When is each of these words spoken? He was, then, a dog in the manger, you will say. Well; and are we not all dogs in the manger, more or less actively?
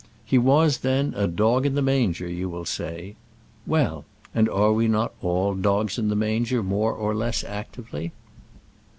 He 0.25 0.39
was, 0.39 0.79
then, 0.79 1.13
a 1.15 1.27
dog 1.27 1.63
in 1.63 1.75
the 1.75 1.81
manger, 1.83 2.27
you 2.27 2.49
will 2.49 2.65
say. 2.65 3.17
Well; 3.67 4.03
and 4.33 4.49
are 4.49 4.73
we 4.73 4.87
not 4.87 5.13
all 5.21 5.53
dogs 5.53 5.99
in 5.99 6.07
the 6.09 6.15
manger, 6.15 6.63
more 6.63 6.91
or 6.91 7.13
less 7.13 7.43
actively? 7.43 8.11